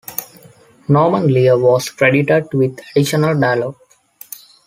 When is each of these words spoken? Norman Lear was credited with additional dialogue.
Norman 0.87 1.27
Lear 1.27 1.55
was 1.59 1.89
credited 1.91 2.51
with 2.55 2.79
additional 2.95 3.39
dialogue. 3.39 3.75